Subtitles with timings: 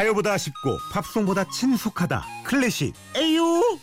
[0.00, 2.24] 가요보다 쉽고 팝송보다 친숙하다.
[2.44, 2.94] 클래식.
[3.14, 3.78] A-Yo!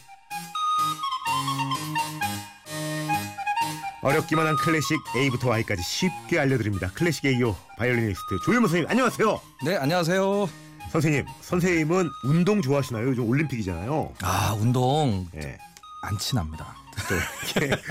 [4.02, 6.90] 어렵기만 한 클래식 A부터 Y까지 쉽게 알려드립니다.
[6.96, 9.42] 클래식 A-Yo 바이올리니스트 조윤범 선생님 안녕하세요.
[9.64, 10.50] 네, 안녕하세요.
[10.92, 13.10] 선생님 선생님은 운동 좋아하시나요?
[13.10, 14.14] 요즘 올림픽이잖아요.
[14.24, 15.60] 아, 운동 예.
[16.02, 16.76] 안 친합니다.
[17.08, 17.82] 또 이렇게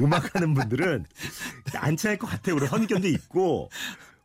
[0.00, 1.04] 음악하는 분들은
[1.74, 2.56] 안 친할 것 같아요.
[2.56, 3.68] 우리 선입견도 있고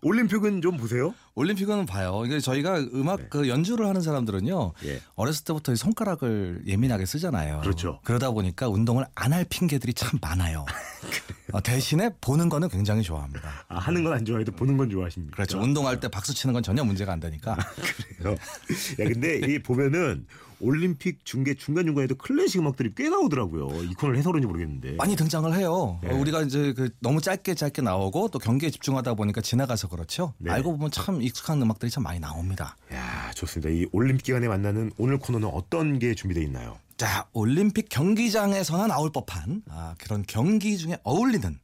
[0.03, 2.23] 올림픽은 좀 보세요 올림픽은 봐요.
[2.25, 3.27] 이게 저희가 음악 네.
[3.29, 4.73] 그 연주를 하는 사람들은요.
[4.85, 4.99] 예.
[5.15, 7.61] 어렸을 때부터 이 손가락을 예민하게 쓰잖아요.
[7.61, 7.99] 그렇죠.
[8.03, 10.65] 그러다 보니까 운동을 안 할 핑계들이 참 많아요.
[11.53, 13.65] 어, 대신에 보는 거는 굉장히 좋아합니다.
[13.69, 15.35] 아, 하는 건 안 좋아해도 보는 건 좋아하십니까?
[15.35, 15.59] 그렇죠.
[15.59, 17.55] 운동할 때 박수 치는 건 전혀 문제가 안 되니까.
[18.17, 18.33] 그래요.
[18.33, 20.25] 야 근데 이 보면은
[20.61, 23.83] 올림픽 중계 중간 중간에도 클래식 음악들이 꽤 나오더라고요.
[23.83, 24.93] 이 코너를 해서 그런지 모르겠는데.
[24.93, 25.99] 많이 등장을 해요.
[26.03, 26.11] 네.
[26.11, 30.33] 어, 우리가 이제 그 너무 짧게 짧게 나오고 또 경기에 집중하다 보니까 지나가서 그렇죠.
[30.37, 30.51] 네.
[30.51, 32.75] 알고 보면 참 익숙한 음악들이 참 많이 나옵니다.
[32.93, 33.69] 야 좋습니다.
[33.69, 36.77] 이 올림픽 기간에 만나는 오늘 코너는 어떤 게 준비되어 있나요?
[36.97, 41.59] 자, 올림픽 경기장에서나 나올 법한 아, 그런 경기 중에 어울리는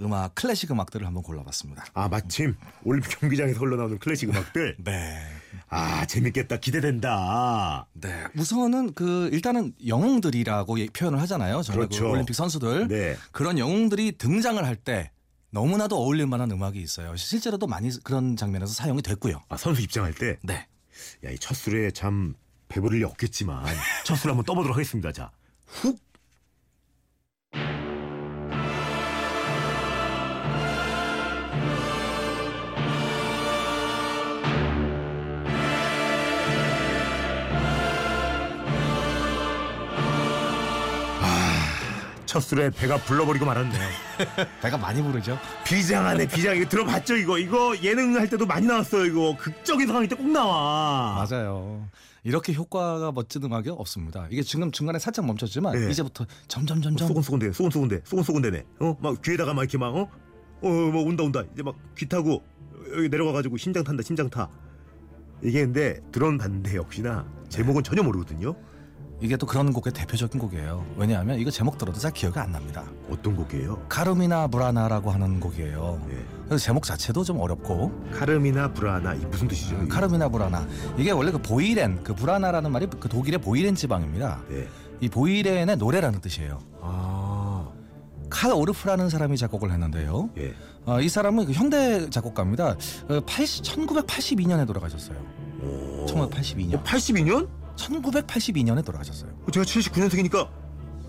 [0.00, 1.84] 음악, 클래식 음악들을 한번 골라봤습니다.
[1.94, 4.76] 아 마침 올림픽 경기장에서 흘러나오는 클래식 음악들.
[4.82, 5.22] 네.
[5.68, 6.56] 아 재밌겠다.
[6.58, 7.86] 기대된다.
[7.92, 8.24] 네.
[8.36, 11.62] 우선은 그 일단은 영웅들이라고 예- 표현을 하잖아요.
[11.62, 12.04] 저희가 그렇죠.
[12.04, 12.88] 그 올림픽 선수들.
[12.88, 13.16] 네.
[13.30, 15.12] 그런 영웅들이 등장을 할 때
[15.50, 17.14] 너무나도 어울릴 만한 음악이 있어요.
[17.14, 19.42] 실제로도 많이 그런 장면에서 사용이 됐고요.
[19.48, 20.38] 아 선수 입장할 때.
[20.42, 20.66] 네.
[21.24, 22.34] 야이 첫 술에 참
[22.68, 23.64] 배부를 리 없겠지만
[24.04, 25.12] 첫 술 한번 떠보도록 하겠습니다.
[25.12, 25.30] 자
[25.66, 25.98] 훅.
[42.32, 43.88] 첫 술에 배가 불러버리고 말았네요.
[44.62, 45.38] 배가 많이 부르죠.
[45.66, 50.16] 비장하네 비장 이거 들어봤죠 이거 이거 예능 할 때도 많이 나왔어요 이거 극적인 상황일 때
[50.16, 51.26] 꼭 나와.
[51.30, 51.86] 맞아요.
[52.24, 54.28] 이렇게 효과가 멋진 음악이 없습니다.
[54.30, 55.90] 이게 지금 중간에 살짝 멈췄지만 네.
[55.90, 58.64] 이제부터 점점 점점 소곤소곤대 소곤소곤대 소곤소곤대네.
[58.80, 60.08] 어막 귀에다가 막 이렇게 막 어
[60.62, 62.42] 어뭐 온다 온다 이제 막 귀 타고
[62.96, 64.48] 여기 내려가가지고 심장 탄다 심장 타.
[65.42, 68.54] 이게 근데 들어는 봤는데 역시나 제목은 전혀 모르거든요.
[69.22, 70.84] 이게 또 그런 곡의 대표적인 곡이에요.
[70.96, 72.82] 왜냐하면 이거 제목 들어도 잘 기억이 안 납니다.
[73.08, 73.86] 어떤 곡이에요?
[73.88, 76.04] 카르미나 브라나라고 하는 곡이에요.
[76.10, 76.18] 예.
[76.46, 79.76] 그래서 제목 자체도 좀 어렵고 카르미나 브라나 이 무슨 뜻이죠?
[79.76, 79.86] 이게?
[79.88, 80.66] 카르미나 브라나
[80.98, 84.42] 이게 원래 그 보이렌 그 브라나라는 말이 그 독일의 보이렌 지방입니다.
[84.48, 84.66] 네.
[85.00, 86.58] 이 보이렌의 노래라는 뜻이에요.
[86.82, 87.32] 아
[88.32, 90.30] 칼 오르프라는 사람이 작곡을 했는데요.
[90.38, 90.54] 예.
[90.86, 92.76] 어, 이 사람은 그 현대 작곡가입니다.
[93.08, 95.18] 어, 80, 1982년에 돌아가셨어요.
[95.62, 96.06] 오.
[96.06, 96.82] 1982년.
[96.82, 97.46] 82년?
[97.76, 99.30] 1982년에 돌아가셨어요.
[99.52, 100.48] 제가 79년생이니까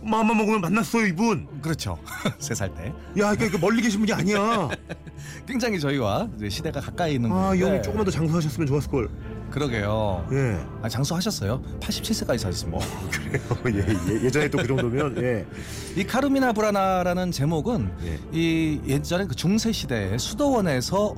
[0.05, 1.47] 마음만 먹으면 만났어요 이분.
[1.61, 1.97] 그렇죠.
[2.39, 2.93] 세 살 때.
[3.19, 4.69] 야 이게 멀리 계신 분이 아니야.
[5.47, 9.09] 굉장히 저희와 이제 시대가 가까이 있는 아, 이 분인데 형이 조금만 더 장수하셨으면 좋았을 걸.
[9.49, 10.27] 그러게요.
[10.31, 10.65] 예.
[10.81, 11.61] 아, 장수하셨어요.
[11.79, 12.85] 87세까지 사셨습니다.
[13.11, 13.85] 그래요.
[13.87, 15.45] 예, 예, 예전에 또 그 정도면 예.
[15.95, 18.19] 이 카르미나 브라나라는 제목은 예.
[18.33, 21.15] 이 예전에 그 중세 시대에 수도원에서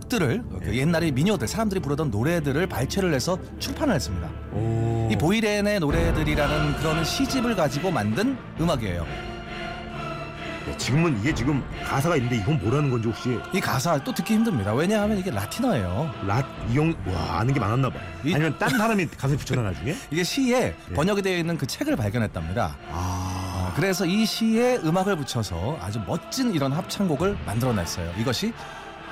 [0.00, 4.28] 곡들을 그 옛날에 미녀들 사람들이 부르던 노래들을 발췌를 해서 출판을 했습니다.
[4.52, 5.08] 오.
[5.10, 9.02] 이 보이렌의 노래들이라는 그런 시집을 가지고 만든 음악이에요.
[9.02, 14.72] 야, 지금은 이게 지금 가사가 있는데 이건 뭐라는 건지 혹시 이 가사 또 듣기 힘듭니다.
[14.72, 16.12] 왜냐하면 이게 라틴어예요.
[16.24, 17.98] 랏이용 와 아는 게 많았나 봐.
[18.24, 19.96] 이- 아니면 딴 사람이 가사에 붙여놔 나중에?
[20.12, 20.94] 이게 시에 예.
[20.94, 22.76] 번역이 되어 있는 그 책을 발견했답니다.
[22.92, 23.72] 아.
[23.74, 28.12] 그래서 이 시에 음악을 붙여서 아주 멋진 이런 합창곡을 만들어냈어요.
[28.18, 28.52] 이것이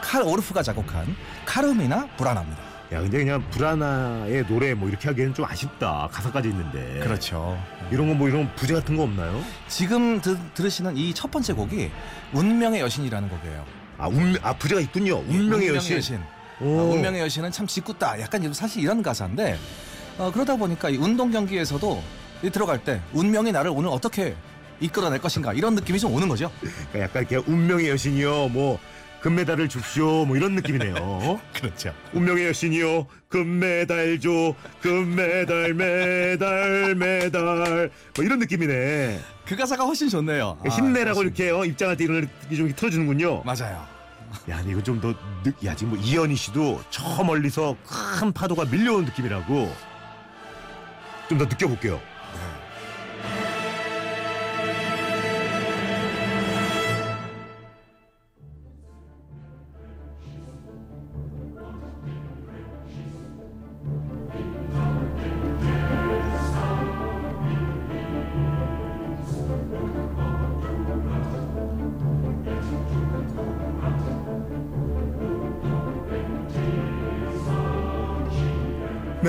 [0.01, 1.15] 칼 오르프가 작곡한
[1.45, 2.63] 카르미나 브라나입니다.
[2.93, 6.09] 야 근데 그냥 브라나의 노래 뭐 이렇게 하기에는 좀 아쉽다.
[6.11, 7.01] 가사까지 있는데.
[7.03, 7.59] 그렇죠.
[7.91, 9.43] 이런 거 뭐 이런 부재 같은 거 없나요?
[9.69, 11.91] 지금 드, 들으시는 이 첫 번째 곡이
[12.33, 13.65] 운명의 여신이라는 곡이에요.
[13.99, 15.19] 아, 운, 아 부재가 있군요.
[15.29, 16.17] 운명의 여신.
[16.61, 16.93] 어, 오.
[16.95, 18.21] 운명의 여신은 참 짓궂다.
[18.21, 19.59] 약간 사실 이런 가사인데
[20.17, 22.03] 어, 그러다 보니까 이 운동 경기에서도
[22.43, 24.35] 이 들어갈 때 운명이 나를 오늘 어떻게
[24.81, 26.51] 이끌어낼 것인가 이런 느낌이 좀 오는 거죠.
[26.93, 28.49] 그러니까 약간 이렇게 운명의 여신이요.
[28.49, 28.79] 뭐
[29.21, 30.25] 금메달을 줍쇼.
[30.27, 31.41] 뭐 이런 느낌이네요.
[31.55, 31.95] 그렇죠.
[32.13, 33.07] 운명의 여신이요.
[33.29, 34.55] 금메달 줘.
[34.81, 37.91] 금메달 메달 메달.
[38.17, 39.21] 뭐 이런 느낌이네.
[39.45, 40.59] 그 가사가 훨씬 좋네요.
[40.65, 41.45] 아, 힘내라고 맞습니다.
[41.45, 43.43] 이렇게 어, 입장할 때 이런 게좀 틀어주는군요.
[43.45, 43.85] 맞아요.
[44.51, 45.15] 야, 근데 이거 좀 더,
[45.65, 47.75] 야, 지금 뭐 이현희 씨도 저 멀리서
[48.21, 49.75] 큰 파도가 밀려오는 느낌이라고
[51.29, 52.01] 좀 더 느껴볼게요.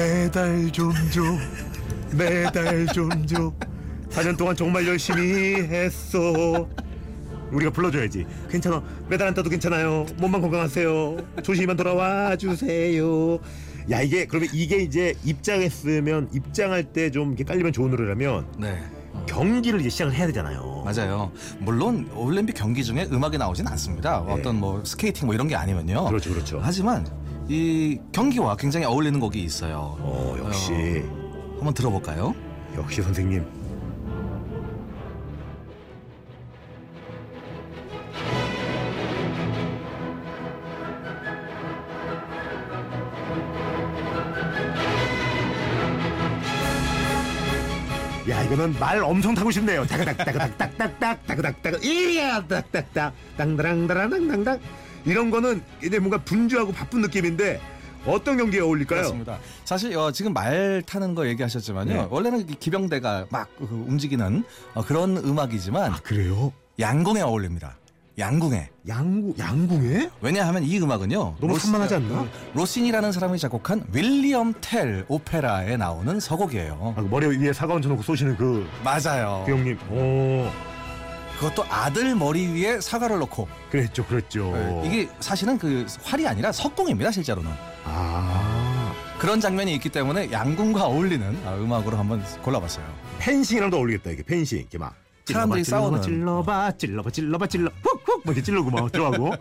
[0.04, 1.22] 메달 좀 줘.
[2.18, 3.52] 메달 좀 줘.
[4.12, 6.66] 4년 동안 정말 열심히 했어.
[7.52, 8.26] 우리가 불러줘야지.
[8.50, 8.82] 괜찮아.
[9.10, 10.06] 메달 안 따도 괜찮아요.
[10.16, 11.18] 몸만 건강하세요.
[11.44, 13.40] 조심히만 돌아와 주세요.
[13.92, 18.82] 야 이게 그러면 이게 이제 입장했으면 입장할 때 좀 이렇게 깔리면 좋은 노래라면 네.
[19.26, 20.84] 경기를 이제 시작을 해야 되잖아요.
[20.86, 21.34] 맞아요.
[21.60, 24.24] 물론 올림픽 경기 중에 음악이 나오진 않습니다.
[24.26, 24.32] 네.
[24.32, 26.06] 어떤 뭐 스케이팅 뭐 이런 게 아니면요.
[26.06, 26.62] 그렇죠, 그렇죠.
[26.64, 27.06] 하지만
[27.50, 29.98] 이 경기와 굉장히 어울리는 곡이 있어요.
[30.02, 31.04] 어 역시
[31.58, 32.36] 한번 들어볼까요?
[32.78, 33.44] 역시 선생님.
[48.30, 49.84] 야 이거는 말 엄청 타고 싶네요.
[49.88, 54.60] 따그닥 따그닥 딱딱딱 따그닥 따그 이야 딱딱딱 땅다랑다랑당당당
[55.06, 57.60] 이런 거는 이제 뭔가 분주하고 바쁜 느낌인데
[58.06, 59.02] 어떤 경기에 어울릴까요?
[59.02, 59.40] 그렇습니다.
[59.66, 61.94] 사실 어, 지금 말 타는 거 얘기하셨지만요.
[61.94, 62.08] 네.
[62.10, 64.44] 원래는 이 기병대가 막 그, 움직이는
[64.74, 66.54] 어, 그런 음악이지만 아 그래요?
[66.80, 67.78] 양궁에 어울립니다.
[68.18, 68.70] 양궁에.
[68.88, 70.10] 양궁 양궁에?
[70.22, 71.36] 왜냐하면 이 음악은요.
[71.40, 72.24] 너무 산만하지 않나?
[72.54, 76.96] 그 로신이라는 사람이 작곡한 윌리엄 텔 오페라에 나오는 서곡이에요.
[76.98, 79.44] 아, 그 머리 위에 사과 얹혀놓고 쏘시는 그, 맞아요.
[79.46, 79.78] 그 형님.
[79.90, 80.50] 오,
[81.40, 84.52] 그것도 아들 머리 위에 사과를 넣고 그랬죠, 그랬죠.
[84.52, 87.50] 네, 이게 사실은 그 활이 아니라 석궁입니다 실제로는
[87.86, 92.86] 아 그런 장면이 있기 때문에 양궁과 어울리는 아, 음악으로 한번 골라봤어요.
[93.20, 94.96] 펜싱이랑도 어울리겠다 이게 펜싱 이렇게 막
[95.26, 96.02] 사람들이 싸우는.
[96.02, 99.34] 찔러봐 찔러봐 찔러봐 찔러 훅훅 뭐 이렇게 찔러고 막 들어가고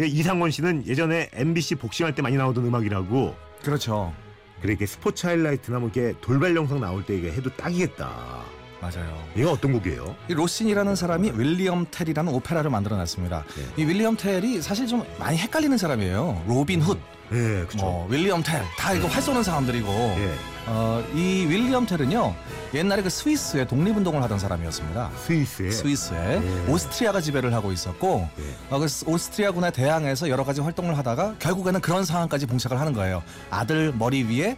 [0.00, 4.12] 예, 이상원 씨는 예전에 MBC 복싱할 때 많이 나오던 음악이라고 그렇죠.
[4.60, 8.42] 그래 이게 스포츠 하이라이트나 뭐 이렇게 돌발 영상 나올 때 이게 해도 딱이겠다.
[8.80, 9.22] 맞아요.
[9.34, 10.14] 이거 어떤 곡이에요?
[10.28, 13.44] 이 로시니라는 사람이 윌리엄 텔이라는 오페라를 만들어놨습니다.
[13.56, 13.82] 네.
[13.82, 16.44] 이 윌리엄 텔이 사실 좀 많이 헷갈리는 사람이에요.
[16.46, 16.98] 로빈 훗,
[17.32, 17.78] 예, 그렇죠.
[17.78, 19.88] 뭐 윌리엄 텔, 다 이거 활 쏘는 사람들이고.
[19.90, 20.34] 예,
[20.66, 22.34] 어, 이 윌리엄 텔은요
[22.74, 25.10] 옛날에 그 스위스에 독립운동을 하던 사람이었습니다.
[25.26, 26.70] 스위스에 스위스에 예.
[26.70, 28.42] 오스트리아가 지배를 하고 있었고 예.
[28.74, 33.22] 어, 그 오스트리아군에 대항해서 여러 가지 활동을 하다가 결국에는 그런 상황까지 봉착을 하는 거예요.
[33.50, 34.56] 아들 머리 위에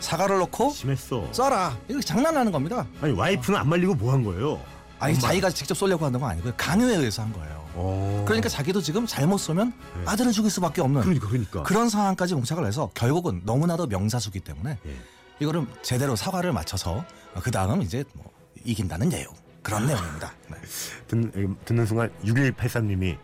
[0.00, 1.28] 사과를 넣고 심했어.
[1.32, 1.76] 쏴라.
[1.88, 2.86] 이거 장난하는 겁니다.
[3.00, 4.60] 아니 와이프는 안 말리고 뭐 한 거예요?
[4.98, 5.20] 아니 엄마.
[5.28, 6.52] 자기가 직접 쏘려고 하는 건 아니고요.
[6.56, 7.64] 강요에 의해서 한 거예요.
[7.74, 8.24] 어.
[8.26, 10.02] 그러니까 자기도 지금 잘못 쏘면 네.
[10.06, 11.62] 아들을 죽일 수밖에 없는 그러니까 그러니까.
[11.64, 14.96] 그런 상황까지 봉착을 해서 결국은 너무나도 명사수기 때문에 예.
[15.40, 17.04] 이거를 제대로 사과를 맞춰서
[17.42, 18.30] 그 다음 이제 뭐
[18.64, 19.32] 이긴다는 내용
[19.62, 20.32] 그런 내용입니다.
[20.50, 20.56] 네.
[21.08, 23.16] 듣, 듣는 순간 6183님이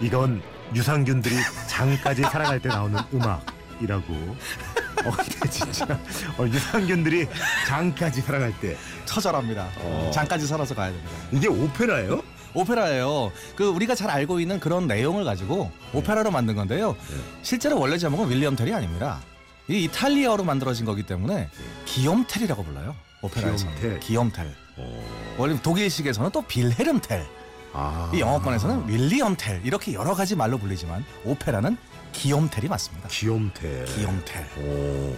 [0.00, 0.40] 이건
[0.74, 1.34] 유산균들이
[1.68, 4.36] 장까지 살아갈 때 나오는 음악이라고.
[5.06, 5.84] 어, 근데 진짜
[6.38, 7.26] 어, 유산균들이
[7.66, 9.68] 장까지 살아갈 때 처절합니다.
[9.78, 10.10] 어.
[10.12, 11.10] 장까지 살아서 가야 됩니다.
[11.32, 12.22] 이게 오페라예요?
[12.54, 13.32] 오페라예요.
[13.54, 16.96] 그 우리가 잘 알고 있는 그런 내용을 가지고 오페라로 만든 건데요.
[17.10, 17.16] 네.
[17.42, 19.20] 실제로 원래 제목은 윌리엄 텔이 아닙니다.
[19.68, 21.48] 이 이탈리아어로 만들어진 거기 때문에
[21.84, 22.94] 기욤 텔이라고 불러요.
[23.22, 24.00] 오페라에서 기욤 텔.
[24.00, 24.54] 기욤 텔.
[24.78, 25.34] 어.
[25.38, 27.26] 원래 독일식에서는 또 빌헤름 텔.
[27.72, 28.10] 아.
[28.14, 31.76] 이 영어권에서는 윌리엄 텔 이렇게 여러 가지 말로 불리지만 오페라는
[32.12, 33.08] 기욤 텔이 맞습니다.
[33.08, 33.84] 귀염텔.
[33.86, 34.46] 기욤 텔.
[34.58, 35.16] 오,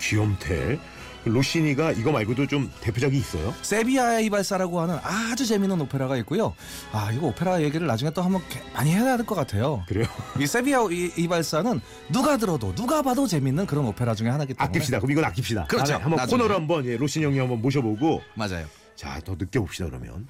[0.00, 0.78] 귀염텔.
[1.24, 3.52] 로시니가 이거 말고도 좀 대표작이 있어요?
[3.60, 6.54] 세비야의 이발사라고 하는 아주 재미있는 오페라가 있고요.
[6.92, 9.84] 아 이거 오페라 얘기를 나중에 또 한번 개- 많이 해야 될 것 같아요.
[9.88, 10.06] 그래요?
[10.38, 14.98] 이 세비야 이- 이발사는 누가 들어도 누가 봐도 재밌는 그런 오페라 중에 하나이기 때문에 아낍시다.
[15.00, 15.64] 그럼 이건 아낍시다.
[15.66, 15.94] 그렇죠.
[15.94, 16.38] 한번 나중에.
[16.38, 18.64] 코너로 한번 예, 로시니 형님 한번 모셔보고 맞아요.
[18.96, 20.26] 자, 더 느껴봅시다 그러면.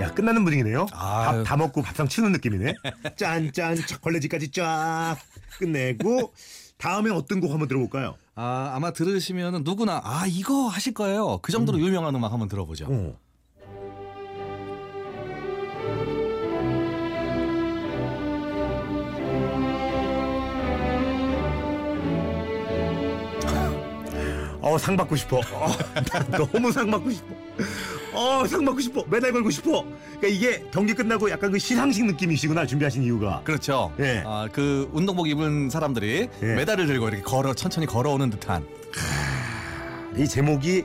[0.00, 0.86] 야 끝나는 분위기네요.
[0.86, 2.74] 밥 다 먹고 밥상 치는 느낌이네.
[3.16, 5.16] 짠짠 초콜릿까지 쫙
[5.58, 6.32] 끝내고
[6.78, 8.16] 다음엔 어떤 곡 한번 들어볼까요?
[8.34, 11.38] 아 아마 들으시면 누구나 아 이거 하실 거예요.
[11.42, 12.86] 그 정도로 유명한 음악 한번 들어보죠.
[12.88, 13.18] 어.
[24.60, 25.38] 어, 상 받고 싶어.
[25.38, 25.66] 어,
[26.10, 27.34] 나 너무 상 받고 싶어.
[28.12, 29.04] 어, 상 받고 싶어.
[29.08, 29.84] 메달 걸고 싶어.
[30.18, 33.40] 그러니까 이게 경기 끝나고 약간 그 시상식 느낌이시구나, 준비하신 이유가.
[33.44, 33.92] 그렇죠.
[34.00, 34.22] 예.
[34.26, 36.46] 아, 그 운동복 입은 사람들이 예.
[36.54, 38.66] 메달을 들고 이렇게 걸어 천천히 걸어오는 듯한
[40.16, 40.84] 이 제목이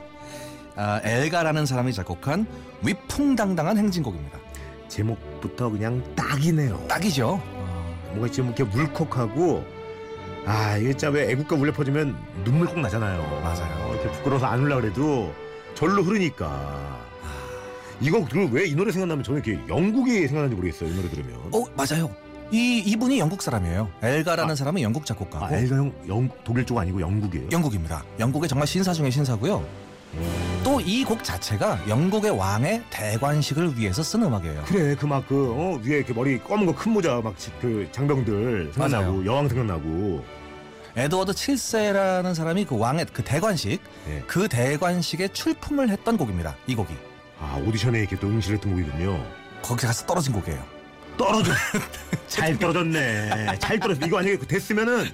[0.76, 2.46] 아, 엘가라는 사람이 작곡한
[2.82, 4.38] 위풍당당한 행진곡입니다.
[4.88, 6.84] 제목부터 그냥 딱이네요.
[6.86, 7.42] 딱이죠.
[8.10, 9.64] 뭔가 지금 이렇게 물컥하고
[10.46, 13.40] 아 이게 진짜 왜 애국가 울려 퍼지면 눈물 꼭 나잖아요.
[13.42, 13.94] 맞아요.
[13.94, 15.34] 이렇게 부끄러워서 안 울려 그래도
[15.74, 17.05] 절로 흐르니까.
[18.00, 20.90] 이거 그리고 왜이 노래 생각나면 저는 이렇게 영국이 생각나는지 모르겠어요.
[20.90, 21.34] 이 노래 들으면.
[21.52, 22.10] 어 맞아요.
[22.52, 23.90] 이 이분이 영국 사람이에요.
[24.02, 27.48] 엘가라는 사람은 영국 작곡가고 아, 엘가 형 영, 독일 쪽 아니고 영국이에요.
[27.50, 28.04] 영국입니다.
[28.20, 29.64] 영국의 정말 신사 중의 신사고요.
[30.64, 34.62] 또이 곡 자체가 영국의 왕의 대관식을 위해서 쓴 음악이에요.
[34.66, 39.26] 그래 그막그 어, 위에 그 머리 검은 거 큰 모자 막 그 장병들 생각나고 맞아요.
[39.26, 40.24] 여왕 생각나고
[40.96, 44.22] 에드워드 7세라는 사람이 그 왕의 그 대관식 예.
[44.26, 46.56] 그 대관식에 출품을 했던 곡입니다.
[46.66, 46.94] 이 곡이
[47.40, 49.24] 아 오디션에 이렇게 또 응시했던 곡이군요.
[49.62, 50.62] 거기 가서 떨어진 곡이에요.
[51.16, 51.52] 떨어져
[52.28, 55.06] 잘 떨어졌네 잘 떨어졌어 이거 만약에 그 됐으면은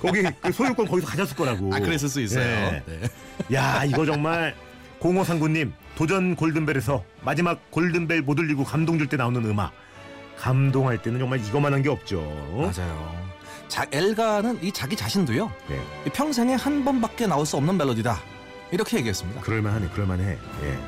[0.00, 1.74] 거기 그 소유권 거기서 가졌을 거라고
[2.08, 2.82] 수 예.
[2.86, 3.00] 네.
[3.52, 4.54] 야 이거 정말
[5.00, 9.72] 공호상구님 도전 골든벨에서 마지막 골든벨 못 울리고 감동 줄 때 나오는 음악
[10.38, 12.20] 감동할 때는 정말 이거만한 게 없죠
[12.56, 13.20] 맞아요.
[13.68, 15.52] 자, 엘가는 이 자기 자신도요.
[15.68, 15.80] 네.
[16.06, 18.18] 이 평생에 한 번밖에 나올 수 없는 멜로디다.
[18.72, 19.42] 이렇게 얘기했습니다.
[19.42, 20.24] 그럴만하네 그럴만해
[20.64, 20.78] 예.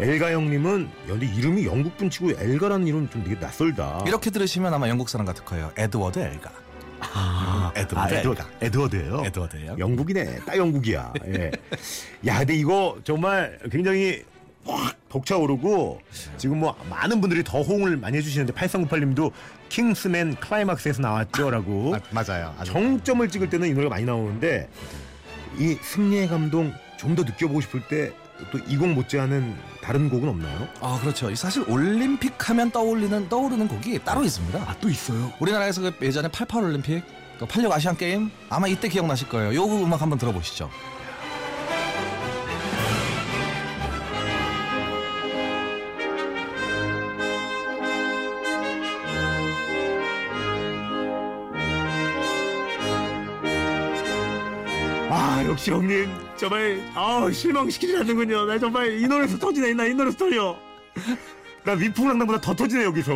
[0.00, 4.88] 엘가 형님은 근데 이름이 영국 분 치고 엘가라는 이름 좀 되게 낯설다 이렇게 들으시면 아마
[4.88, 5.72] 영국 사람 같을 거예요.
[5.76, 6.50] 에드워드 엘가.
[7.00, 8.48] 아, 에드워드 아, 에드워, 엘가.
[8.60, 9.76] 에드워드예요 에드워드예요.
[9.78, 11.50] 영국이네 딱 영국이야 예.
[12.26, 14.22] 야 근데 이거 정말 굉장히
[14.64, 16.00] 확 벅차오르고
[16.36, 19.32] 지금 뭐 많은 분들이 더 호응을 많이 해주시는데 8398님도
[19.68, 22.54] 킹스맨 클라이막스에서 나왔죠라고 맞아요.
[22.64, 24.68] 정점을 찍을 때는 이 노래가 많이 나오는데
[25.58, 28.12] 이 승리의 감동 좀 더 느껴보고 싶을 때
[28.52, 30.68] 또 이 곡 못지않은 다른 곡은 없나요?
[30.80, 31.34] 아 그렇죠.
[31.34, 34.58] 사실 올림픽 하면 떠올리는 떠오르는 곡이 따로 있습니다.
[34.60, 35.32] 아 또 있어요?
[35.40, 37.02] 우리나라에서 그 예전에 88 올림픽,
[37.40, 39.54] 또86 아시안 게임 아마 이때 기억나실 거예요.
[39.54, 40.70] 요 음악 한번 들어보시죠.
[55.70, 58.44] 형님 정말 아 실망시키지 않는군요.
[58.46, 59.74] 나 정말 이 노래에서 터지네.
[59.74, 60.58] 나 이 노래에서 터져.
[61.64, 63.12] 나 위풍당당보다 더 터지네 여기서.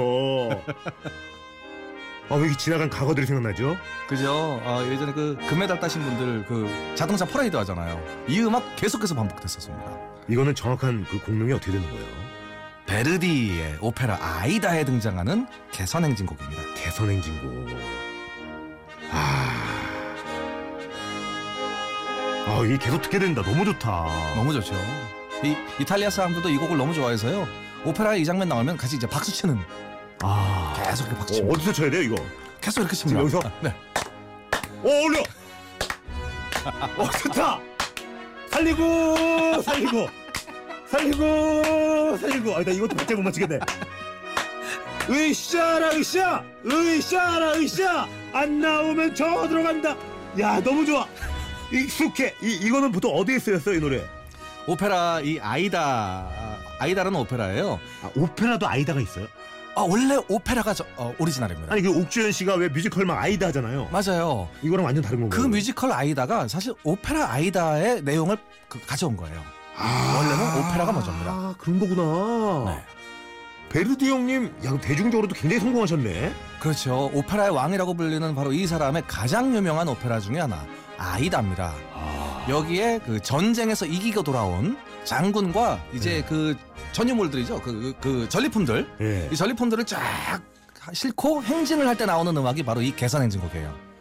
[2.28, 3.76] 아 왜 이렇게 지나간 과거들이 생각나죠?
[4.08, 4.60] 그죠?
[4.64, 8.02] 아, 예전에 그 금메달 따신 분들 그 자동차 퍼레이드 하잖아요.
[8.28, 9.84] 이 음악 계속해서 반복됐었습니다.
[10.28, 12.06] 이거는 정확한 그 곡명이 어떻게 되는 거예요?
[12.86, 16.62] 베르디의 오페라 아이다에 등장하는 개선행진곡입니다.
[16.76, 17.68] 개선행진곡.
[22.52, 23.42] 아, 이게 계속 듣게 된다.
[23.42, 24.34] 너무 좋다.
[24.36, 24.74] 너무 좋죠.
[25.42, 27.48] 이 이탈리아 사람들도 이 곡을 너무 좋아해서요.
[27.84, 29.58] 오페라에 이 장면 나오면 같이 이제 박수 치는
[30.20, 30.74] 아.
[30.76, 31.54] 계속 이렇게 박수 어, 칩니다.
[31.54, 32.16] 어디서 쳐야 돼요, 이거?
[32.60, 33.20] 계속 이렇게 칩니다.
[33.20, 33.40] 여기서?
[33.42, 33.74] 아, 네.
[34.82, 35.20] 어, 올려!
[36.98, 37.58] 어, 좋다!
[38.50, 40.08] 살리고, 살리고,
[40.86, 42.56] 살리고, 살리고.
[42.56, 43.60] 아, 나 이것도 박자 못 맞추겠네.
[45.10, 46.44] 으쌰라, 으쌰!
[46.66, 48.06] 으쌰라, 으쌰!
[48.34, 49.96] 안 나오면 저 들어간다!
[50.38, 51.06] 야, 너무 좋아!
[51.72, 52.34] 익숙해!
[52.42, 54.04] 이, 이거는 보통 어디에 쓰였어요, 이 노래?
[54.66, 56.28] 오페라 이 아이다
[56.78, 57.80] 아이다라는 오페라예요.
[58.02, 59.26] 아, 오페라도 아이다가 있어요?
[59.74, 61.72] 아 원래 오페라가 저, 어, 오리지널입니다.
[61.72, 63.88] 아니, 그 옥주현 씨가 왜 뮤지컬 막 아이다 하잖아요.
[63.90, 64.48] 맞아요.
[64.62, 65.48] 이거랑 완전 다른 그 건가요?
[65.48, 68.36] 뮤지컬 아이다가 사실 오페라 아이다의 내용을
[68.68, 69.42] 그 가져온 거예요.
[69.76, 71.30] 아, 원래는 오페라가 먼저입니다.
[71.30, 72.72] 아, 그런 거구나.
[72.74, 72.82] 네.
[73.70, 76.34] 베르디 형님, 야, 대중적으로도 굉장히 성공하셨네.
[76.60, 77.10] 그렇죠.
[77.14, 80.66] 오페라의 왕이라고 불리는 바로 이 사람의 가장 유명한 오페라 중에 하나
[81.02, 81.74] 아이다입니다.
[81.94, 86.24] 아, 여기에 그 전쟁에서 이기고 돌아온 장군과 이제 네.
[86.28, 86.56] 그
[86.92, 87.60] 전유물들이죠.
[87.60, 88.88] 그, 그, 그 전리품들.
[89.00, 89.28] 예.
[89.32, 90.00] 이 전리품들을 쫙
[90.92, 93.92] 싣고 행진을 할 때 나오는 음악이 바로 이 개선행진곡이에요.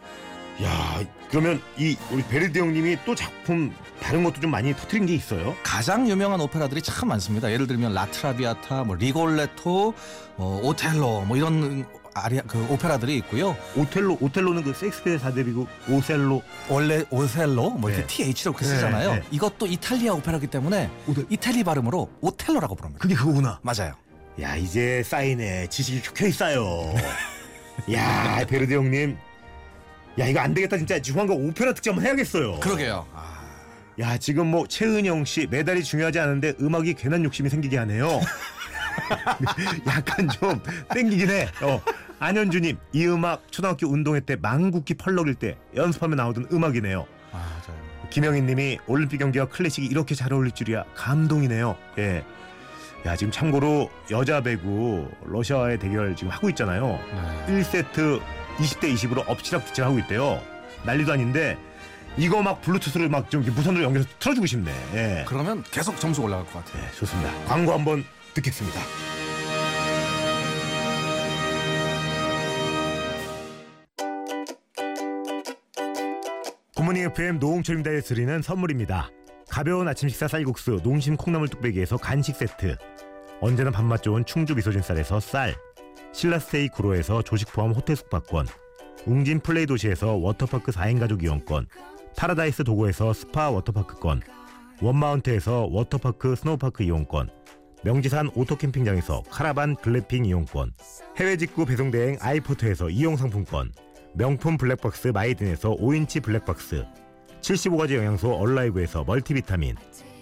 [0.64, 5.56] 야, 그러면 이 우리 베르디 형님이 또 작품 다른 것도 좀 많이 터트린 게 있어요?
[5.62, 7.50] 가장 유명한 오페라들이 참 많습니다.
[7.50, 9.94] 예를 들면 라트라비아타, 뭐 리골레토,
[10.36, 13.56] 어, 오텔로 뭐 이런 아리아 그 오페라들이 있고요.
[13.76, 16.42] 오텔로, 오텔로는 그 셰익스피어 사대비고 오셀로.
[16.68, 18.32] 원래 오셀로 뭐 이렇게 네.
[18.32, 19.14] TH로 이렇게 네, 쓰잖아요.
[19.14, 19.22] 네.
[19.30, 20.90] 이것도 이탈리아 오페라기 때문에.
[21.30, 23.00] 이탈리 발음으로 오텔로라고 부릅니다.
[23.02, 23.60] 그게 그거구나.
[23.62, 23.94] 맞아요.
[24.40, 25.68] 야, 이제 쌓이네.
[25.68, 26.94] 지식이 켜켜이 쌓여.
[27.92, 29.16] 야, 베르디 형님.
[30.18, 30.76] 야, 이거 안 되겠다.
[30.76, 32.60] 진짜 중앙과 오페라 특집 한번 해야겠어요.
[32.60, 33.06] 그러게요.
[33.14, 33.40] 아,
[33.98, 38.20] 야 지금 뭐 최은영 씨 메달이 중요하지 않은데 음악이 괜한 욕심이 생기게 하네요.
[39.86, 40.60] 약간 좀
[40.94, 41.48] 땡기긴 해.
[41.62, 41.80] 어.
[42.22, 47.04] 안현주님 이 음악 초등학교 운동회 때 망국기 펄럭일 때 연습하면 나오던 음악이네요.
[47.32, 47.82] 맞아요.
[48.10, 51.76] 김영희님이 올림픽 경기와 클래식이 이렇게 잘 어울릴 줄이야 감동이네요.
[51.98, 52.24] 예.
[53.06, 57.00] 야 지금 참고로 여자 배구 러시아와의 대결 지금 하고 있잖아요.
[57.48, 57.60] 네.
[57.60, 58.20] 1세트
[58.58, 60.40] 20대 20으로 엎치락뒤치락 하고 있대요.
[60.84, 61.58] 난리도 아닌데
[62.16, 64.70] 이거 막 블루투스를 막 좀 무선으로 연결해서 틀어주고 싶네.
[64.94, 65.24] 예.
[65.26, 66.84] 그러면 계속 점수 올라갈 것 같아요.
[66.84, 67.32] 네, 좋습니다.
[67.46, 68.78] 광고 한번 듣겠습니다.
[76.82, 79.08] 굿모닝 FM 노홍철입니다에 드리는 선물입니다.
[79.48, 82.76] 가벼운 아침 식사 쌀국수 농심 콩나물 뚝배기에서 간식 세트.
[83.40, 85.54] 언제나 밥맛 좋은 충주 미소진 쌀에서 쌀.
[86.10, 88.48] 신라스테이 구로에서 조식 포함 호텔 숙박권,
[89.06, 91.68] 웅진 플레이 도시에서 워터파크 4인 가족 이용권,
[92.16, 94.20] 파라다이스 도고에서 스파 워터파크권,
[94.80, 97.30] 원마운트에서 워터파크 스노우파크 이용권,
[97.84, 100.72] 명지산 오토캠핑장에서 카라반 글램핑 이용권,
[101.18, 103.70] 해외 직구 배송 대행 아이포트에서 이용 상품권,
[104.14, 106.84] 명품 블랙박스 마이든에서 5인치 블랙박스,
[107.40, 109.76] 75가지 영양소 얼라이브에서 멀티비타민,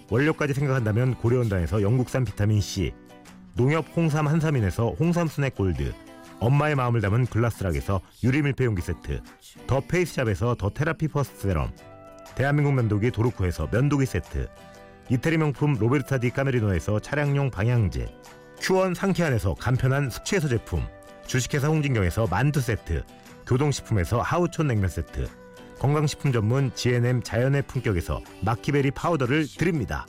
[0.09, 2.93] 원료까지 생각한다면 고려은단에서 영국산 비타민 C,
[3.55, 5.93] 농협 홍삼 한삼인에서 홍삼 스낵 골드,
[6.39, 9.21] 엄마의 마음을 담은 글라스락에서 유리 밀폐용기 세트,
[9.67, 11.71] 더 페이스샵에서 더 테라피 퍼스트 세럼,
[12.35, 14.47] 대한민국 면도기 도르코에서 면도기 세트,
[15.09, 18.07] 이태리 명품 로베르타 디 까메리노에서 차량용 방향제,
[18.61, 20.87] 큐원 상쾌한에서 간편한 숙취해소 제품,
[21.27, 23.03] 주식회사 홍진경에서 만두 세트,
[23.51, 25.27] 교동식품에서 하우촌 냉면 세트,
[25.77, 30.07] 건강식품 전문 GNM 자연의 품격에서 마키베리 파우더를 드립니다.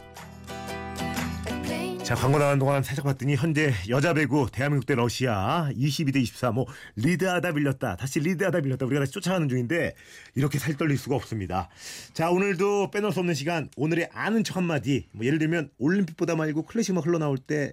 [2.05, 7.51] 자 광고 나간 동안 살짝 봤더니 현재 여자 배구 대한민국 대 러시아 22대 24뭐 리드하다
[7.51, 9.95] 밀렸다 다시 리드하다 밀렸다 우리가 다시 쫓아가는 중인데
[10.37, 11.69] 이렇게 살 떨릴 수가 없습니다.
[12.13, 16.63] 자 오늘도 빼놓을 수 없는 시간 오늘의 아는 척 한마디 뭐 예를 들면 올림픽보다 말고
[16.63, 17.73] 클래식 음악 흘러나올 때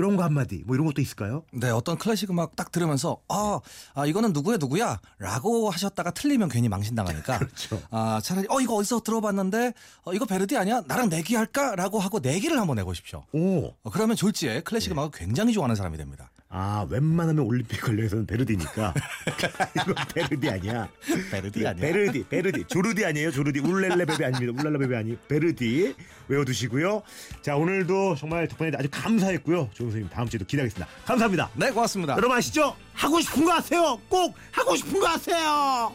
[0.00, 1.44] 이런 거 한마디 뭐 이런 것도 있을까요?
[1.52, 3.60] 네, 어떤 클래식 음악 딱 들으면서 아,
[3.94, 7.80] 아 이거는 누구야 누구야 라고 하셨다가 틀리면 괜히 망신당하니까 그렇죠.
[7.90, 9.72] 아, 차라리 어 이거 어디서 들어봤는데
[10.04, 10.82] 어, 이거 베르디 아니야?
[10.86, 11.76] 나랑 내기할까?
[11.76, 13.24] 라고 하고 내기를 한번 해보십시오.
[13.32, 13.66] 오.
[13.82, 14.60] 어, 그러면 졸지에 네.
[14.60, 16.30] 클래식 음악을 굉장히 좋아하는 사람이 됩니다.
[16.52, 18.92] 아 웬만하면 올림픽 관련해서는 베르디니까
[19.76, 20.88] 이거 베르디 아니야.
[21.30, 21.80] 베르디 아니야?
[21.80, 23.30] 베르디, 베르디, 조르디 아니에요.
[23.30, 24.60] 조르디, 울렐레 베베 아닙니다.
[24.60, 25.94] 울랄라 베베 아니, 베르디
[26.26, 27.02] 외워두시고요.
[27.40, 29.70] 자 오늘도 정말 덕분에 아주 감사했고요.
[29.74, 30.90] 조은 선생님 다음 주에도 기대하겠습니다.
[31.06, 31.50] 감사합니다.
[31.54, 32.16] 네, 고맙습니다.
[32.16, 32.74] 여러분 아시죠?
[32.94, 34.00] 하고 싶은 거 하세요.
[34.08, 35.92] 꼭 하고 싶은 거 하세요.